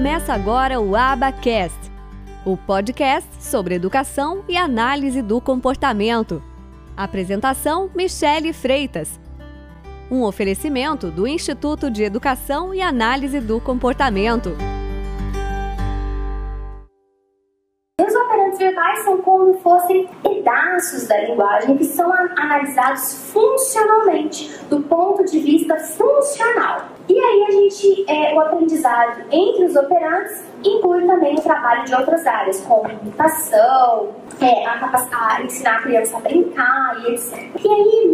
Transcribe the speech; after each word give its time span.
Começa 0.00 0.32
agora 0.32 0.80
o 0.80 0.96
Abacast, 0.96 1.78
o 2.42 2.56
podcast 2.56 3.28
sobre 3.38 3.74
educação 3.74 4.42
e 4.48 4.56
análise 4.56 5.20
do 5.20 5.42
comportamento. 5.42 6.42
Apresentação: 6.96 7.90
Michele 7.94 8.54
Freitas. 8.54 9.20
Um 10.10 10.22
oferecimento 10.22 11.10
do 11.10 11.28
Instituto 11.28 11.90
de 11.90 12.02
Educação 12.02 12.72
e 12.72 12.80
Análise 12.80 13.40
do 13.40 13.60
Comportamento. 13.60 14.56
Os 18.00 18.14
operantes 18.14 18.58
verbais 18.58 19.04
são 19.04 19.20
como 19.20 19.52
fossem 19.58 20.08
pedaços 20.50 21.06
da 21.06 21.16
linguagem 21.18 21.76
que 21.76 21.84
são 21.84 22.12
analisados 22.12 23.14
funcionalmente, 23.32 24.50
do 24.68 24.80
ponto 24.82 25.24
de 25.24 25.38
vista 25.38 25.76
funcional. 25.76 26.88
E 27.08 27.18
aí 27.18 27.44
a 27.48 27.50
gente, 27.50 28.04
é, 28.08 28.34
o 28.34 28.40
aprendizado 28.40 29.22
entre 29.30 29.64
os 29.64 29.74
operantes 29.74 30.44
inclui 30.62 31.06
também 31.06 31.34
o 31.34 31.40
trabalho 31.40 31.84
de 31.84 31.94
outras 31.94 32.26
áreas, 32.26 32.60
como 32.60 32.88
imitação, 32.88 34.10
é, 34.40 34.64
a, 34.66 35.08
a, 35.12 35.42
ensinar 35.42 35.78
a 35.78 35.82
criança 35.82 36.16
a 36.16 36.20
brincar 36.20 37.00
e 37.00 37.14
etc. 37.14 37.50
E 37.64 37.68
aí 37.68 38.12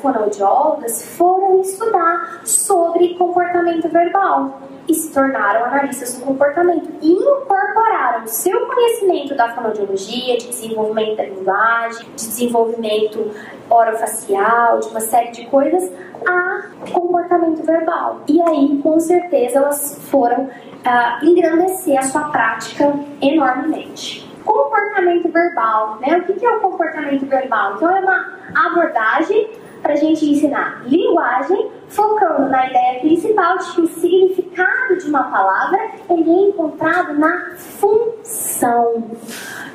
fonoaudiólogas 0.00 1.02
foram 1.16 1.60
estudar 1.60 2.40
sobre 2.44 3.14
comportamento 3.14 3.88
verbal 3.88 4.60
e 4.88 4.94
se 4.94 5.12
tornaram 5.12 5.66
analistas 5.66 6.18
do 6.18 6.26
comportamento 6.26 6.90
e 7.00 7.12
incorporaram 7.12 8.26
seu 8.26 8.66
conhecimento 8.66 9.36
da 9.36 9.54
fonoaudiologia, 9.54 10.36
de 10.36 10.48
desenvolvimento 10.48 11.16
da 11.16 11.24
linguagem, 11.24 12.06
de 12.16 12.26
desenvolvimento 12.26 13.30
orofacial, 13.68 14.80
de 14.80 14.88
uma 14.88 15.00
série 15.00 15.30
de 15.30 15.46
coisas, 15.46 15.92
a 16.26 16.62
comportamento 16.92 17.62
verbal. 17.62 18.22
E 18.26 18.40
aí, 18.42 18.80
com 18.82 18.98
certeza, 18.98 19.58
elas 19.58 19.98
foram 20.10 20.44
uh, 20.44 21.24
engrandecer 21.24 21.98
a 21.98 22.02
sua 22.02 22.24
prática 22.30 22.92
enormemente. 23.22 24.28
Comportamento 24.44 25.28
verbal, 25.30 25.98
né? 26.00 26.18
O 26.18 26.32
que 26.32 26.44
é 26.44 26.50
o 26.50 26.60
comportamento 26.60 27.26
verbal? 27.26 27.76
Então, 27.76 27.96
é 27.96 28.00
uma 28.00 28.38
abordagem 28.54 29.50
para 29.82 29.94
a 29.94 29.96
gente 29.96 30.24
ensinar 30.24 30.82
linguagem, 30.86 31.70
focando 31.88 32.48
na 32.48 32.68
ideia 32.68 33.00
principal 33.00 33.58
de 33.58 33.72
que 33.72 33.80
o 33.80 33.88
significado 33.88 34.96
de 34.98 35.08
uma 35.08 35.24
palavra 35.24 35.90
ele 36.08 36.30
é 36.30 36.48
encontrado 36.48 37.18
na 37.18 37.52
função. 37.56 39.04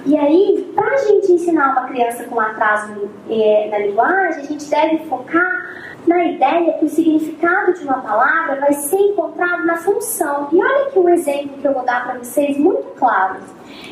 E 0.05 0.17
aí, 0.17 0.71
para 0.75 0.93
a 0.93 0.97
gente 0.97 1.31
ensinar 1.31 1.71
uma 1.71 1.87
criança 1.87 2.23
com 2.25 2.39
atraso 2.39 3.09
é, 3.29 3.69
na 3.71 3.79
linguagem, 3.79 4.41
a 4.41 4.45
gente 4.45 4.65
deve 4.69 4.99
focar 5.05 5.65
na 6.07 6.23
ideia 6.25 6.73
que 6.73 6.85
o 6.85 6.89
significado 6.89 7.73
de 7.73 7.83
uma 7.83 7.99
palavra 8.01 8.59
vai 8.59 8.73
ser 8.73 8.97
encontrado 8.97 9.65
na 9.65 9.77
função. 9.77 10.49
E 10.51 10.61
olha 10.61 10.87
aqui 10.87 10.99
um 10.99 11.09
exemplo 11.09 11.57
que 11.59 11.67
eu 11.67 11.73
vou 11.73 11.83
dar 11.83 12.05
para 12.05 12.19
vocês 12.19 12.57
muito 12.57 12.87
claro. 12.97 13.37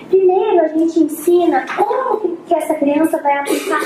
Primeiro, 0.10 0.62
a 0.62 0.68
gente 0.68 1.00
ensina 1.00 1.66
como 1.76 2.38
que 2.46 2.54
essa 2.54 2.76
criança 2.76 3.20
vai 3.22 3.38
aplicar 3.40 3.82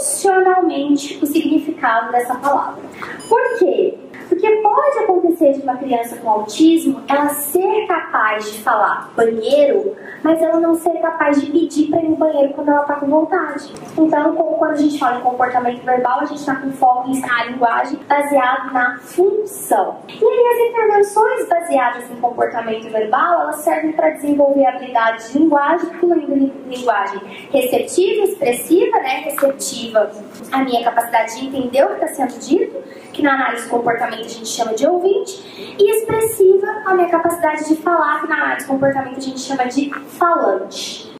funcionalmente 0.00 1.18
o 1.22 1.26
significado 1.26 2.10
dessa 2.10 2.34
palavra. 2.34 2.82
Por 3.28 3.58
quê? 3.58 3.94
Porque 4.28 4.48
pode 4.62 4.98
acontecer 5.00 5.52
de 5.52 5.62
uma 5.62 5.76
criança 5.76 6.16
com 6.16 6.30
autismo 6.30 7.02
ela 7.08 7.28
ser 7.28 7.86
capaz 8.30 8.52
de 8.52 8.62
falar 8.62 9.12
banheiro, 9.16 9.96
mas 10.22 10.40
ela 10.40 10.60
não 10.60 10.74
ser 10.74 10.92
capaz 11.00 11.40
de 11.40 11.50
pedir 11.50 11.90
para 11.90 12.00
ir 12.00 12.10
no 12.10 12.16
banheiro 12.16 12.52
quando 12.54 12.68
ela 12.68 12.82
está 12.82 12.94
com 12.94 13.06
vontade. 13.06 13.72
Então, 13.98 14.34
quando 14.34 14.72
a 14.72 14.76
gente 14.76 14.98
fala 14.98 15.18
em 15.18 15.22
comportamento 15.22 15.82
verbal, 15.84 16.20
a 16.20 16.24
gente 16.24 16.38
está 16.38 16.54
com 16.54 16.70
foco 16.72 17.08
em 17.08 17.12
ensinar 17.12 17.40
a 17.40 17.44
linguagem 17.46 17.98
baseado 18.08 18.72
na 18.72 18.98
função. 18.98 19.96
E 20.08 20.24
aí 20.24 20.46
as 20.52 20.70
intervenções 20.70 21.48
baseadas 21.48 22.10
em 22.10 22.16
comportamento 22.16 22.88
verbal, 22.90 23.42
elas 23.42 23.56
servem 23.56 23.92
para 23.92 24.10
desenvolver 24.10 24.66
habilidades 24.66 25.32
de 25.32 25.38
linguagem, 25.38 25.88
incluindo 25.88 26.52
linguagem 26.68 27.20
receptiva, 27.50 28.24
expressiva, 28.24 28.96
né? 28.98 29.22
Receptiva, 29.24 30.10
a 30.52 30.58
minha 30.62 30.84
capacidade 30.84 31.38
de 31.38 31.46
entender 31.46 31.84
o 31.84 31.88
que 31.88 32.04
está 32.04 32.08
sendo 32.08 32.38
dito, 32.38 32.76
que 33.12 33.22
na 33.22 33.34
análise 33.34 33.64
do 33.64 33.70
comportamento 33.70 34.26
a 34.26 34.28
gente 34.28 34.48
chama 34.48 34.74
de 34.74 34.86
ouvinte, 34.86 35.74
e 35.78 35.90
expressiva, 35.90 36.49
a 36.90 36.94
minha 36.94 37.08
capacidade 37.08 37.68
de 37.68 37.76
falar, 37.76 38.20
que 38.20 38.28
na 38.28 38.36
análise 38.36 38.66
do 38.66 38.72
comportamento 38.72 39.18
a 39.18 39.20
gente 39.20 39.40
chama 39.40 39.64
de 39.66 39.90
falante. 39.90 41.08